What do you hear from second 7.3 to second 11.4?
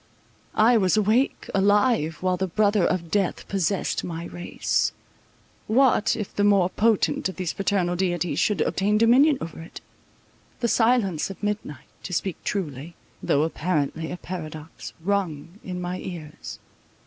these fraternal deities should obtain dominion over it? The silence